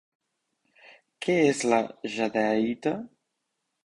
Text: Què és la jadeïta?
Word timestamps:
Què 1.25 1.35
és 1.49 1.61
la 1.73 1.79
jadeïta? 2.13 2.95